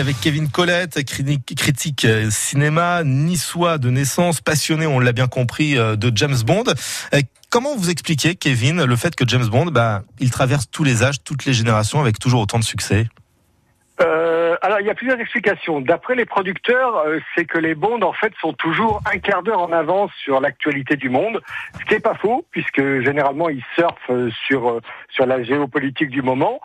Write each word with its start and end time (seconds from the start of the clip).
avec 0.00 0.18
Kevin 0.18 0.48
Collette, 0.48 1.04
critique 1.04 2.04
euh, 2.06 2.30
cinéma, 2.30 3.04
niçois 3.04 3.76
de 3.76 3.90
naissance, 3.90 4.40
passionné, 4.40 4.86
on 4.86 4.98
l'a 4.98 5.12
bien 5.12 5.28
compris, 5.28 5.76
euh, 5.76 5.94
de 5.94 6.10
James 6.16 6.38
Bond. 6.42 6.64
Euh, 7.12 7.20
comment 7.50 7.76
vous 7.76 7.90
expliquez, 7.90 8.34
Kevin, 8.34 8.82
le 8.82 8.96
fait 8.96 9.14
que 9.14 9.28
James 9.28 9.44
Bond, 9.46 9.66
bah, 9.66 10.02
il 10.18 10.30
traverse 10.30 10.70
tous 10.70 10.84
les 10.84 11.02
âges, 11.02 11.22
toutes 11.22 11.44
les 11.44 11.52
générations 11.52 12.00
avec 12.00 12.18
toujours 12.18 12.40
autant 12.40 12.58
de 12.58 12.64
succès? 12.64 13.06
Alors, 14.62 14.80
il 14.80 14.86
y 14.86 14.90
a 14.90 14.94
plusieurs 14.94 15.18
explications. 15.18 15.80
D'après 15.80 16.14
les 16.14 16.26
producteurs, 16.26 17.04
c'est 17.34 17.46
que 17.46 17.56
les 17.56 17.74
Bonds, 17.74 18.02
en 18.02 18.12
fait, 18.12 18.32
sont 18.40 18.52
toujours 18.52 19.00
un 19.10 19.18
quart 19.18 19.42
d'heure 19.42 19.60
en 19.60 19.72
avance 19.72 20.10
sur 20.22 20.40
l'actualité 20.40 20.96
du 20.96 21.08
monde, 21.08 21.40
ce 21.78 21.84
qui 21.86 21.94
n'est 21.94 22.00
pas 22.00 22.14
faux, 22.14 22.44
puisque 22.50 22.80
généralement, 23.00 23.48
ils 23.48 23.64
surfent 23.74 24.10
sur 24.46 24.80
sur 25.10 25.26
la 25.26 25.42
géopolitique 25.42 26.10
du 26.10 26.22
moment. 26.22 26.60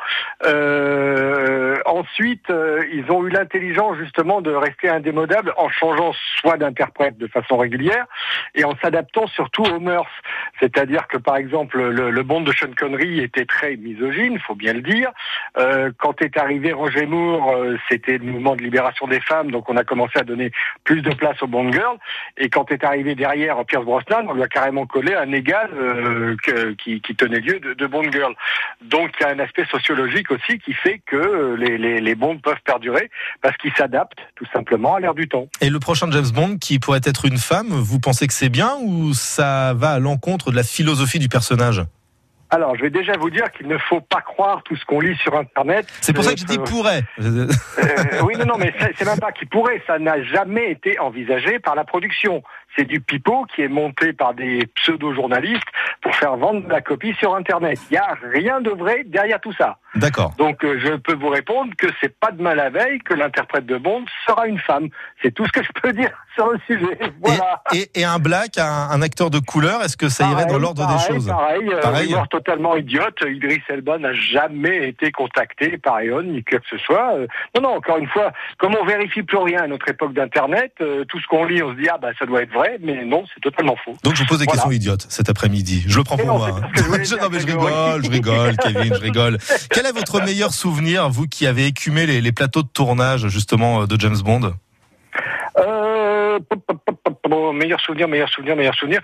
ensuite, 1.86 2.52
ils 2.91 3.05
ont 3.10 3.25
eu 3.25 3.29
l'intelligence, 3.29 3.98
justement, 3.98 4.41
de 4.41 4.52
rester 4.52 4.89
indémodables 4.89 5.54
en 5.57 5.70
changeant 5.70 6.14
soit 6.39 6.57
d'interprète 6.57 7.18
de 7.18 7.28
façon 7.28 7.57
régulière 7.57 8.06
et 8.54 8.64
en 8.64 8.75
s'adaptant 8.82 9.28
surtout 9.28 9.64
aux 9.64 9.79
mœurs. 9.79 10.10
C'est-à-dire 10.60 11.07
que, 11.07 11.18
par 11.18 11.37
exemple, 11.37 11.82
le, 11.82 12.10
le 12.10 12.23
Bond 12.23 12.42
de 12.42 12.51
Sean 12.51 12.73
Connery 12.78 13.20
était 13.20 13.46
très 13.46 13.75
misogyne, 13.75 14.39
faut 14.39 14.56
bien 14.56 14.73
le 14.73 14.82
dire. 14.82 15.12
quand 15.98 16.21
est 16.21 16.37
arrivé 16.37 16.73
Roger 16.73 17.06
Moore, 17.06 17.56
euh, 17.56 17.78
c'était 17.89 18.18
le 18.18 18.25
mouvement 18.25 18.56
de 18.56 18.62
libération 18.62 19.07
des 19.07 19.20
femmes, 19.20 19.51
donc 19.51 19.70
on 19.70 19.78
a 19.78 19.84
commencé 19.84 20.20
à 20.20 20.23
donner 20.23 20.51
plus 20.84 21.01
de 21.01 21.14
place 21.14 21.42
aux 21.42 21.48
Bond 21.48 21.71
Girls. 21.71 21.98
Et 22.37 22.50
quand 22.50 22.71
est 22.71 22.84
arrivé 22.84 23.15
derrière 23.15 23.64
Pierce 23.65 23.86
Brosnan, 23.86 24.25
on 24.28 24.34
lui 24.34 24.43
a 24.43 24.48
carrément 24.48 24.86
collé 24.86 25.14
un 25.14 25.32
égal 25.32 25.70
euh, 25.73 26.36
qui, 26.78 27.01
tenait 27.18 27.39
lieu 27.39 27.59
de, 27.59 27.73
de 27.73 27.87
Bond 27.87 28.12
Girl. 28.12 28.35
Donc 28.84 29.12
il 29.20 29.24
y 29.24 29.25
a 29.25 29.30
un 29.30 29.39
aspect 29.39 29.66
sociologique 29.66 30.32
aussi 30.32 30.60
qui 30.60 30.74
fait 30.74 31.02
que 31.06 31.56
les, 31.56 31.78
les, 31.78 32.02
les 32.02 32.16
peuvent 32.16 32.62
perdurer 32.66 33.09
parce 33.42 33.56
qu'ils 33.58 33.73
s'adaptent 33.73 34.20
tout 34.36 34.45
simplement 34.53 34.95
à 34.95 35.00
l'ère 35.00 35.14
du 35.14 35.28
temps. 35.28 35.48
Et 35.62 35.70
le 35.70 35.80
prochain 35.80 36.09
James 36.12 36.30
Bond 36.34 36.58
qui 36.58 36.80
pourrait 36.80 37.02
être 37.03 37.26
une 37.26 37.38
femme, 37.38 37.70
vous 37.70 38.00
pensez 38.00 38.28
que 38.28 38.34
c'est 38.34 38.50
bien 38.50 38.76
ou 38.82 39.14
ça 39.14 39.74
va 39.74 39.92
à 39.92 40.00
l'encontre 40.00 40.52
de 40.52 40.56
la 40.56 40.64
philosophie 40.64 41.20
du 41.20 41.30
personnage? 41.30 41.84
Alors, 42.50 42.76
je 42.76 42.82
vais 42.82 42.90
déjà 42.90 43.18
vous 43.18 43.30
dire 43.30 43.52
qu'il 43.52 43.68
ne 43.68 43.78
faut 43.78 44.02
pas 44.02 44.22
croire 44.22 44.62
tout 44.64 44.76
ce 44.76 44.86
qu'on 44.86 45.00
lit 45.00 45.16
sur 45.18 45.36
Internet. 45.36 45.88
C'est 46.02 46.14
pour 46.14 46.24
ça 46.24 46.34
que 46.34 46.40
je 46.40 46.46
dis 46.46 46.60
pourrait. 46.60 47.04
Euh, 47.20 47.48
oui, 48.24 48.36
non, 48.38 48.46
non, 48.46 48.58
mais 48.58 48.74
c'est 48.98 49.06
même 49.06 49.20
pas 49.20 49.32
qu'il 49.32 49.48
pourrait. 49.48 49.82
Ça 49.88 49.98
n'a 50.00 50.22
jamais 50.24 50.72
été 50.72 51.00
envisagé 51.00 51.60
par 51.60 51.76
la 51.76 51.84
production. 51.84 52.44
C'est 52.78 52.86
du 52.86 53.00
pipeau 53.00 53.46
qui 53.56 53.62
est 53.62 53.68
monté 53.68 54.14
par 54.14 54.34
des 54.34 54.68
pseudo-journalistes 54.76 55.68
pour 56.02 56.14
faire 56.16 56.36
vendre 56.36 56.68
la 56.68 56.82
copie 56.82 57.14
sur 57.16 57.36
Internet. 57.36 57.80
Il 57.90 57.94
n'y 57.94 57.98
a 57.98 58.18
rien 58.32 58.62
de 58.62 58.70
vrai 58.70 59.04
derrière 59.06 59.40
tout 59.40 59.54
ça. 59.54 59.78
D'accord. 59.96 60.34
Donc 60.38 60.64
euh, 60.64 60.78
je 60.84 60.96
peux 60.98 61.16
vous 61.16 61.30
répondre 61.30 61.72
que 61.78 61.88
c'est 62.02 62.14
pas 62.20 62.32
de 62.32 62.42
mal 62.42 62.59
à 62.59 62.70
veille 62.70 63.00
que 63.00 63.14
l'interprète 63.14 63.66
de 63.66 63.78
Bond 63.78 64.04
sera 64.28 64.48
une 64.48 64.59
femme. 64.59 64.90
C'est 65.22 65.32
tout 65.32 65.46
ce 65.46 65.52
que 65.54 65.64
je 65.64 65.70
peux 65.82 65.94
dire 65.94 66.12
sur 66.36 66.52
le 66.52 66.59
sujet. 66.68 67.00
Voilà. 67.22 67.62
Et, 67.74 67.90
et, 67.96 68.04
un 68.04 68.20
black, 68.20 68.58
un, 68.58 69.02
acteur 69.02 69.30
de 69.30 69.40
couleur, 69.40 69.82
est-ce 69.84 69.96
que 69.96 70.09
ça 70.09 70.30
irait 70.30 70.46
dans 70.46 70.58
l'ordre 70.58 70.86
des 70.86 71.14
choses? 71.14 71.28
Pareil, 71.28 71.70
euh, 71.72 71.82
pareil. 71.82 72.14
Totalement 72.46 72.76
idiote. 72.76 73.18
Idriss 73.28 73.62
Elba 73.70 73.98
n'a 73.98 74.14
jamais 74.14 74.90
été 74.90 75.12
contacté 75.12 75.78
par 75.78 76.00
Eon 76.02 76.24
ni 76.24 76.44
que 76.44 76.58
ce 76.70 76.78
soit. 76.78 77.16
Euh, 77.16 77.28
non, 77.56 77.64
non. 77.64 77.76
Encore 77.76 77.98
une 77.98 78.08
fois, 78.08 78.32
comme 78.58 78.76
on 78.80 78.86
vérifie 78.86 79.24
plus 79.24 79.38
rien 79.38 79.64
à 79.64 79.68
notre 79.68 79.90
époque 79.90 80.14
d'Internet, 80.14 80.74
tout 80.78 81.20
ce 81.20 81.28
qu'on 81.28 81.46
lit, 81.46 81.62
on 81.62 81.72
se 81.72 81.78
dit 81.78 81.90
ah 81.90 81.98
bah 81.98 82.10
ça 82.18 82.26
doit 82.26 82.42
être 82.44 82.54
vrai, 82.54 82.78
mais 82.82 83.04
non, 83.06 83.26
c'est 83.34 83.42
totalement 83.42 83.76
faux. 83.84 83.96
Donc 84.04 84.16
je 84.16 84.22
vous 84.22 84.28
pose 84.28 84.40
des 84.40 84.46
questions 84.46 84.72
idiotes 84.72 85.06
cet 85.10 85.30
après-midi. 85.30 85.84
Je 85.88 85.98
le 85.98 86.04
prends 86.04 86.18
pour 86.18 86.38
moi. 86.38 86.50
Hein. 86.50 86.70
Je, 86.76 87.16
non 87.16 87.30
mais 87.32 87.40
je 87.40 87.46
rigole, 87.46 88.04
je 88.04 88.10
rigole, 88.10 88.58
Kevin, 88.58 88.94
je 88.94 89.02
rigole. 89.02 89.38
Quel 89.70 89.86
est 89.86 89.92
votre 89.92 90.22
meilleur 90.22 90.54
souvenir, 90.54 91.09
vous 91.09 91.28
qui 91.28 91.48
avez 91.48 91.66
écumé 91.68 92.06
les, 92.06 92.32
plateaux 92.32 92.64
de 92.64 92.68
tournage 92.68 93.28
justement 93.28 93.82
euh, 93.82 93.86
de 93.88 94.00
James 94.00 94.18
Bond? 94.24 94.54
Euh, 96.36 97.52
meilleur 97.53 97.80
souvenir, 97.81 98.08
meilleur 98.08 98.30
souvenir, 98.30 98.55
meilleur 98.55 98.75
souvenir. 98.75 99.02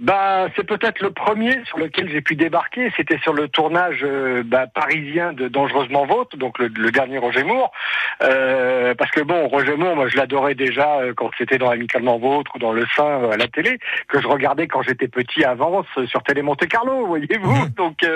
Bah, 0.00 0.48
c'est 0.56 0.66
peut-être 0.66 1.00
le 1.00 1.10
premier 1.10 1.64
sur 1.66 1.78
lequel 1.78 2.10
j'ai 2.10 2.20
pu 2.20 2.34
débarquer. 2.34 2.92
C'était 2.96 3.18
sur 3.18 3.32
le 3.32 3.48
tournage 3.48 4.00
euh, 4.02 4.42
bah, 4.44 4.66
parisien 4.66 5.32
de 5.32 5.46
Dangereusement 5.48 6.04
Vôtre, 6.04 6.36
donc 6.36 6.58
le, 6.58 6.68
dernier 6.90 7.18
Roger 7.18 7.44
Moore. 7.44 7.70
Euh, 8.22 8.94
parce 8.94 9.10
que 9.12 9.20
bon, 9.20 9.46
Roger 9.48 9.76
Moore, 9.76 9.94
moi, 9.94 10.08
je 10.08 10.16
l'adorais 10.16 10.54
déjà 10.54 10.98
euh, 10.98 11.12
quand 11.16 11.30
c'était 11.38 11.58
dans 11.58 11.70
Amicalement 11.70 12.18
Vôtre 12.18 12.52
ou 12.56 12.58
dans 12.58 12.72
Le 12.72 12.84
Sein 12.96 13.30
à 13.30 13.36
la 13.36 13.46
télé, 13.46 13.78
que 14.08 14.20
je 14.20 14.26
regardais 14.26 14.66
quand 14.66 14.82
j'étais 14.82 15.08
petit 15.08 15.44
avance 15.44 15.86
sur 16.06 16.22
Télé 16.22 16.42
Monte 16.42 16.66
Carlo, 16.66 17.06
voyez-vous. 17.06 17.68
Donc, 17.76 18.06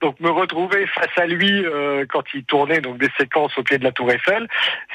donc 0.00 0.20
me 0.20 0.30
retrouver 0.30 0.86
face 0.86 1.16
à 1.16 1.26
lui 1.26 1.64
quand 2.08 2.22
il 2.34 2.44
tournait 2.44 2.80
donc 2.80 2.98
des 2.98 3.08
séquences 3.18 3.56
au 3.56 3.62
pied 3.62 3.78
de 3.78 3.84
la 3.84 3.92
Tour 3.92 4.10
Eiffel, 4.10 4.46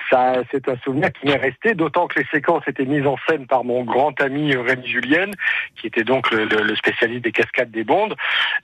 ça, 0.09 0.35
c'est 0.51 0.69
un 0.69 0.77
souvenir 0.83 1.11
qui 1.11 1.25
m'est 1.27 1.37
resté. 1.37 1.73
D'autant 1.73 2.07
que 2.07 2.19
les 2.19 2.25
séquences 2.31 2.63
étaient 2.67 2.85
mises 2.85 3.07
en 3.07 3.12
scène 3.27 3.47
par 3.47 3.63
mon 3.63 3.83
grand 3.83 4.19
ami 4.21 4.55
Rémi 4.55 4.87
Julienne, 4.87 5.31
qui 5.75 5.87
était 5.87 6.03
donc 6.03 6.31
le, 6.31 6.75
spécialiste 6.75 7.23
des 7.23 7.31
cascades 7.31 7.71
des 7.71 7.83
Bondes. 7.83 8.15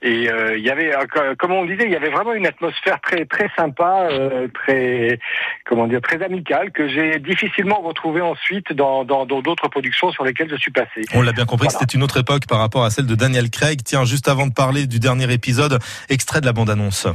Et 0.02 0.30
euh, 0.30 0.58
il 0.58 0.64
y 0.64 0.70
avait, 0.70 0.96
euh, 0.96 1.36
comme 1.38 1.52
on 1.52 1.66
disait, 1.66 1.84
il 1.86 1.92
y 1.92 1.96
avait 1.96 2.10
vraiment 2.10 2.34
une 2.34 2.48
atmosphère 2.48 3.00
très 3.02 3.26
très 3.26 3.50
sympa, 3.58 4.08
euh, 4.10 4.48
très 4.54 5.20
comment 5.66 5.88
dire, 5.88 6.02
très 6.02 6.22
amicale 6.24 6.72
que 6.72 6.88
j'ai 6.88 7.20
difficilement 7.20 7.82
retrouvée 7.82 8.22
ensuite 8.22 8.74
dans 8.74 9.04
d'autres 9.04 9.68
productions 9.70 10.12
sur 10.12 10.24
lesquelles 10.24 10.50
je 10.50 10.56
suis 10.56 10.72
passé. 10.72 11.02
On 11.14 11.22
l'a 11.22 11.32
bien 11.32 11.46
compris, 11.46 11.70
c'était 11.70 11.94
une 11.96 12.04
autre 12.04 12.20
époque 12.20 12.48
par 12.48 12.60
rapport 12.60 12.84
à 12.84 12.90
celle 12.90 13.06
de 13.06 13.16
Daniel 13.16 13.50
Craig. 13.50 13.80
Tiens, 13.84 14.06
juste 14.06 14.28
avant 14.28 14.48
de 14.48 14.54
parler 14.54 14.88
du 14.88 15.00
dernier 15.00 15.32
épisode, 15.32 15.80
extrait 16.10 16.42
de 16.42 16.46
la 16.46 16.54
bande-annonce. 16.54 17.08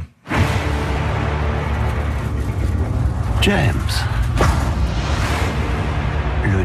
James. 3.41 4.14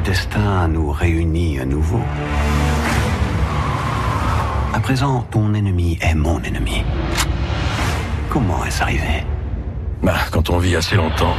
Le 0.01 0.07
destin 0.07 0.67
nous 0.69 0.91
réunit 0.91 1.61
à 1.61 1.67
nouveau. 1.67 2.01
À 4.73 4.81
présent, 4.81 5.27
ton 5.31 5.53
ennemi 5.53 5.99
est 6.01 6.15
mon 6.15 6.41
ennemi. 6.43 6.85
Comment 8.31 8.65
est-ce 8.65 8.83
arrivé? 8.83 9.25
Bah, 10.03 10.17
quand 10.31 10.49
on 10.49 10.59
vit 10.59 10.75
assez 10.75 10.97
longtemps. 10.97 11.35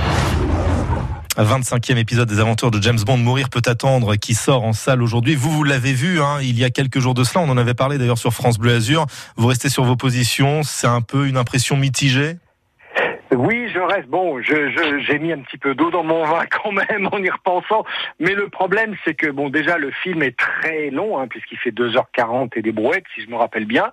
25e 1.37 1.97
épisode 1.97 2.29
des 2.29 2.39
aventures 2.39 2.69
de 2.69 2.79
James 2.81 2.99
Bond, 3.03 3.17
Mourir 3.17 3.49
peut 3.49 3.63
attendre, 3.65 4.15
qui 4.15 4.35
sort 4.35 4.63
en 4.63 4.73
salle 4.73 5.01
aujourd'hui. 5.01 5.33
Vous, 5.33 5.49
vous 5.49 5.63
l'avez 5.63 5.93
vu, 5.93 6.21
hein, 6.21 6.37
il 6.41 6.59
y 6.59 6.63
a 6.63 6.69
quelques 6.69 6.99
jours 6.99 7.15
de 7.15 7.23
cela, 7.23 7.43
on 7.43 7.49
en 7.49 7.57
avait 7.57 7.73
parlé 7.73 7.97
d'ailleurs 7.97 8.19
sur 8.19 8.31
France 8.31 8.59
Bleu 8.59 8.75
Azur. 8.75 9.07
Vous 9.37 9.47
restez 9.47 9.69
sur 9.69 9.85
vos 9.85 9.95
positions, 9.95 10.61
c'est 10.63 10.87
un 10.87 11.01
peu 11.01 11.27
une 11.27 11.37
impression 11.37 11.77
mitigée? 11.77 12.37
Oui, 13.33 13.69
je 13.73 13.79
reste. 13.79 14.09
Bon, 14.09 14.41
je, 14.41 14.99
j'ai 14.99 15.17
mis 15.17 15.31
un 15.31 15.39
petit 15.39 15.57
peu 15.57 15.73
d'eau 15.73 15.89
dans 15.89 16.03
mon 16.03 16.25
vin 16.25 16.45
quand 16.63 16.71
même 16.71 17.07
en 17.11 17.17
y 17.17 17.29
repensant. 17.29 17.85
Mais 18.19 18.33
le 18.33 18.49
problème, 18.49 18.95
c'est 19.05 19.13
que 19.13 19.27
bon, 19.27 19.49
déjà 19.49 19.77
le 19.77 19.91
film 19.91 20.21
est 20.21 20.37
très 20.37 20.89
long, 20.89 21.17
hein, 21.17 21.27
puisqu'il 21.27 21.57
fait 21.57 21.71
2h40 21.71 22.51
et 22.55 22.61
des 22.61 22.73
brouettes, 22.73 23.05
si 23.15 23.21
je 23.21 23.29
me 23.29 23.37
rappelle 23.37 23.65
bien, 23.65 23.91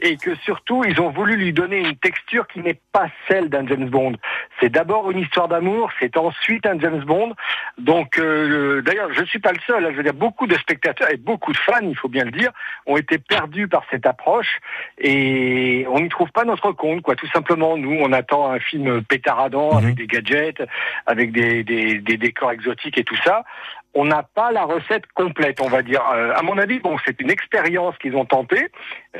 et 0.00 0.16
que 0.16 0.34
surtout 0.36 0.84
ils 0.84 1.00
ont 1.00 1.10
voulu 1.10 1.36
lui 1.36 1.52
donner 1.52 1.78
une 1.78 1.96
texture 1.96 2.46
qui 2.46 2.60
n'est 2.60 2.78
pas 2.92 3.06
celle 3.26 3.48
d'un 3.48 3.66
James 3.66 3.88
Bond. 3.88 4.16
C'est 4.60 4.68
d'abord 4.68 5.10
une 5.10 5.18
histoire 5.18 5.48
d'amour, 5.48 5.90
c'est 5.98 6.16
ensuite 6.18 6.66
un 6.66 6.78
James 6.78 7.04
Bond. 7.04 7.34
Donc, 7.78 8.18
euh, 8.18 8.82
d'ailleurs, 8.82 9.12
je 9.12 9.24
suis 9.24 9.38
pas 9.38 9.52
le 9.52 9.60
seul. 9.66 9.84
Hein, 9.84 9.88
je 9.92 9.96
veux 9.96 10.02
dire, 10.02 10.14
beaucoup 10.14 10.46
de 10.46 10.56
spectateurs 10.56 11.10
et 11.10 11.16
beaucoup 11.16 11.52
de 11.52 11.58
fans, 11.58 11.80
il 11.82 11.96
faut 11.96 12.08
bien 12.08 12.24
le 12.24 12.32
dire, 12.32 12.50
ont 12.86 12.98
été 12.98 13.16
perdus 13.16 13.68
par 13.68 13.84
cette 13.90 14.06
approche 14.06 14.60
et 14.98 15.86
on 15.90 16.00
n'y 16.00 16.08
trouve 16.10 16.30
pas 16.32 16.44
notre 16.44 16.72
compte, 16.72 17.00
quoi. 17.00 17.16
Tout 17.16 17.28
simplement, 17.28 17.78
nous, 17.78 17.96
on 17.98 18.12
attend 18.12 18.50
un 18.50 18.60
film 18.60 18.73
film 18.74 19.02
pétaradant 19.02 19.70
avec 19.70 19.90
mhm. 19.90 19.94
des 19.94 20.06
gadgets, 20.06 20.62
avec 21.06 21.32
des, 21.32 21.62
des, 21.64 22.00
des 22.00 22.16
décors 22.16 22.52
exotiques 22.52 22.98
et 22.98 23.04
tout 23.04 23.18
ça 23.24 23.44
on 23.94 24.04
n'a 24.04 24.22
pas 24.22 24.50
la 24.50 24.64
recette 24.64 25.04
complète, 25.14 25.60
on 25.60 25.68
va 25.68 25.82
dire. 25.82 26.02
Euh, 26.14 26.32
à 26.34 26.42
mon 26.42 26.58
avis, 26.58 26.80
bon, 26.80 26.96
c'est 27.04 27.20
une 27.20 27.30
expérience 27.30 27.94
qu'ils 27.98 28.16
ont 28.16 28.24
tentée, 28.24 28.68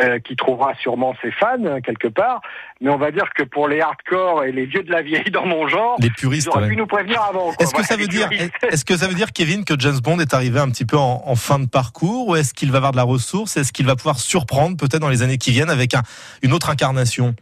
euh, 0.03 0.19
qui 0.19 0.34
trouvera 0.34 0.75
sûrement 0.75 1.14
ses 1.22 1.31
fans 1.31 1.64
hein, 1.64 1.81
quelque 1.81 2.09
part, 2.09 2.41
mais 2.81 2.91
on 2.91 2.97
va 2.97 3.12
dire 3.12 3.32
que 3.37 3.44
pour 3.44 3.69
les 3.69 3.81
hardcore 3.81 4.44
et 4.44 4.53
les 4.53 4.66
vieux 4.66 4.82
de 4.82 4.91
la 4.91 5.03
vieille 5.03 5.31
dans 5.31 5.47
mon 5.47 5.69
genre, 5.69 5.97
les 6.00 6.10
puristes, 6.10 6.48
ils 6.53 6.56
auraient 6.56 6.69
pu 6.69 6.76
nous 6.76 6.87
prévenir 6.87 7.22
avant. 7.22 7.53
Est-ce 7.60 7.72
que 7.72 7.84
ça 7.84 7.97
veut 7.97 8.09
dire, 8.09 8.28
est-ce 8.69 8.84
que 8.84 8.96
ça 8.96 9.06
veut 9.06 9.14
dire, 9.14 9.32
Kevin, 9.32 9.64
que 9.64 9.78
James 9.78 10.00
Bond 10.02 10.19
est 10.19 10.34
arrivé 10.34 10.58
un 10.58 10.69
petit 10.69 10.84
peu 10.84 10.96
en, 10.96 11.23
en 11.25 11.37
fin 11.37 11.61
de 11.61 11.69
parcours, 11.69 12.28
ou 12.28 12.37
est-ce 12.37 12.52
qu'il 12.52 12.73
va 12.73 12.78
avoir 12.78 12.93
de 12.93 12.96
la 12.96 13.05
ressource, 13.05 13.56
est-ce 13.56 13.73
qu'il 13.73 13.87
va 13.87 13.94
pouvoir 13.94 14.19
surprendre 14.19 14.76
peut-être 14.76 15.00
dans 15.00 15.08
les 15.08 15.23
années 15.23 15.38
qui 15.38 15.52
viennent 15.52 15.70
avec 15.70 15.94
un, 15.94 16.02
une 16.43 16.52
autre 16.52 16.70
incarnation? 16.70 17.37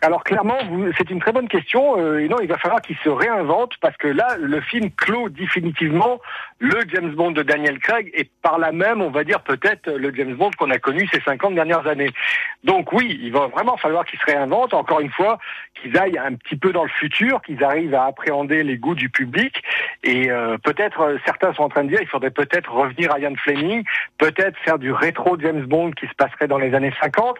Alors 0.00 0.22
clairement, 0.22 0.58
c'est 0.96 1.10
une 1.10 1.18
très 1.18 1.32
bonne 1.32 1.48
question. 1.48 1.98
Euh, 1.98 2.18
et 2.18 2.28
non, 2.28 2.36
il 2.40 2.48
va 2.48 2.56
falloir 2.56 2.80
qu'il 2.80 2.96
se 2.98 3.08
réinvente 3.08 3.72
parce 3.80 3.96
que 3.96 4.06
là, 4.06 4.36
le 4.38 4.60
film 4.60 4.90
clôt 4.92 5.28
définitivement 5.28 6.20
le 6.60 6.80
James 6.92 7.12
Bond 7.14 7.32
de 7.32 7.42
Daniel 7.42 7.78
Craig 7.78 8.10
et 8.14 8.30
par 8.42 8.58
là 8.58 8.70
même, 8.70 9.02
on 9.02 9.10
va 9.10 9.24
dire 9.24 9.40
peut-être 9.40 9.90
le 9.90 10.14
James 10.14 10.34
Bond 10.34 10.50
qu'on 10.56 10.70
a 10.70 10.78
connu 10.78 11.08
ces 11.12 11.20
50 11.20 11.54
dernières 11.54 11.86
années. 11.86 12.10
Donc 12.64 12.92
oui, 12.92 13.18
il 13.22 13.32
va 13.32 13.46
vraiment 13.46 13.76
falloir 13.76 14.04
qu'il 14.04 14.18
se 14.18 14.24
réinvente. 14.26 14.74
Encore 14.74 15.00
une 15.00 15.10
fois, 15.12 15.38
qu'ils 15.80 15.96
aillent 15.96 16.18
un 16.18 16.34
petit 16.34 16.56
peu 16.56 16.72
dans 16.72 16.82
le 16.82 16.90
futur, 16.90 17.40
qu'ils 17.42 17.62
arrivent 17.62 17.94
à 17.94 18.06
appréhender 18.06 18.64
les 18.64 18.76
goûts 18.78 18.96
du 18.96 19.08
public. 19.10 19.62
Et 20.02 20.30
euh, 20.30 20.58
peut-être 20.58 21.00
euh, 21.00 21.18
certains 21.24 21.54
sont 21.54 21.62
en 21.62 21.68
train 21.68 21.84
de 21.84 21.88
dire, 21.90 22.00
il 22.02 22.08
faudrait 22.08 22.30
peut-être 22.32 22.72
revenir 22.72 23.12
à 23.12 23.20
Ian 23.20 23.34
Fleming, 23.36 23.84
peut-être 24.18 24.56
faire 24.64 24.78
du 24.78 24.92
rétro 24.92 25.38
James 25.40 25.64
Bond 25.66 25.92
qui 25.92 26.06
se 26.06 26.14
passerait 26.16 26.48
dans 26.48 26.58
les 26.58 26.74
années 26.74 26.92
50. 27.00 27.36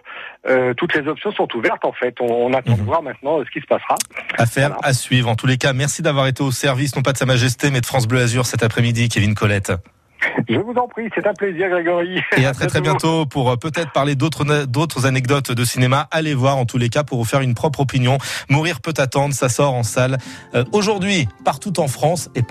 toutes 0.77 0.95
les 0.95 1.07
options 1.07 1.31
sont 1.31 1.47
ouvertes 1.55 1.83
en 1.85 1.91
fait. 1.93 2.15
On, 2.21 2.25
on 2.47 2.53
attend 2.53 2.73
de 2.75 2.79
Mhm. 2.79 2.85
voir 2.85 3.03
maintenant 3.03 3.39
ce 3.43 3.49
qui 3.51 3.59
se 3.59 3.65
passera. 3.67 3.95
Affaire 4.37 4.69
Voilà. 4.69 4.87
à 4.87 4.93
suivre. 4.93 5.27
En 5.29 5.35
tous 5.35 5.47
les 5.47 5.57
cas, 5.57 5.73
merci 5.73 6.01
d'avoir 6.01 6.27
été 6.27 6.41
au 6.43 6.51
service, 6.51 6.95
non 6.95 7.01
pas 7.01 7.11
de 7.11 7.17
Sa 7.17 7.25
Majesté, 7.25 7.71
mais 7.71 7.81
de 7.81 7.85
France 7.85 8.07
Bleu 8.07 8.19
Azur 8.21 8.45
cet 8.45 8.63
après-midi, 8.63 9.09
Kevin 9.09 9.35
Colette. 9.35 9.73
Je 10.47 10.57
vous 10.57 10.73
en 10.73 10.87
prie, 10.87 11.09
c'est 11.15 11.25
un 11.27 11.33
plaisir, 11.33 11.69
Grégory. 11.69 12.21
Et 12.37 12.45
à 12.45 12.53
très 12.53 12.67
très 12.67 12.81
bientôt 12.81 13.25
pour 13.25 13.51
euh, 13.51 13.55
peut-être 13.55 13.91
parler 13.91 14.15
d'autres 14.15 15.05
anecdotes 15.05 15.51
de 15.51 15.63
cinéma. 15.63 16.07
Allez 16.11 16.33
voir 16.33 16.57
en 16.57 16.65
tous 16.65 16.77
les 16.77 16.89
cas 16.89 17.03
pour 17.03 17.17
vous 17.17 17.25
faire 17.25 17.41
une 17.41 17.53
propre 17.53 17.81
opinion. 17.81 18.17
Mourir 18.49 18.81
peut 18.81 18.93
attendre, 18.97 19.33
ça 19.33 19.49
sort 19.49 19.73
en 19.73 19.83
salle 19.83 20.17
euh, 20.55 20.63
aujourd'hui 20.71 21.27
partout 21.43 21.79
en 21.79 21.87
France 21.87 22.29
et 22.35 22.41